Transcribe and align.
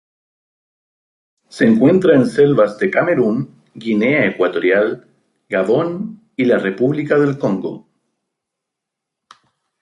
Se 1.49 1.63
encuentra 1.67 2.15
en 2.15 2.25
selvas 2.25 2.79
de 2.79 2.89
Camerún, 2.89 3.61
Guinea 3.75 4.25
Ecuatorial, 4.25 5.07
Gabón 5.47 6.27
y 6.35 6.45
la 6.45 6.57
República 6.57 7.19
del 7.19 7.37
Congo. 7.37 7.87